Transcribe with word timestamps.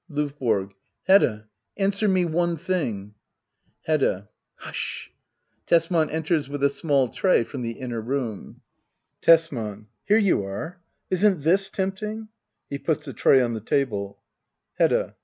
LdVBORO. 0.09 0.71
Hedda— 1.03 1.47
answer 1.85 2.07
me 2.07 2.25
one 2.25 2.57
thing 2.57 3.13
Hedda. 3.85 4.29
Hush! 4.55 5.11
[Tesman 5.67 6.09
enters 6.09 6.49
with 6.49 6.63
a 6.63 6.71
small 6.71 7.07
tray 7.09 7.43
from 7.43 7.61
the 7.61 7.73
inner 7.73 8.01
room, 8.01 8.61
Tesman. 9.21 9.85
Here 10.05 10.17
you 10.17 10.43
are! 10.43 10.81
Isn't 11.11 11.43
this 11.43 11.69
tempting? 11.69 12.29
[He 12.67 12.79
puis 12.79 13.05
the 13.05 13.13
tray 13.13 13.41
on 13.43 13.53
the 13.53 13.61
table, 13.61 14.19
Hedda. 14.79 15.17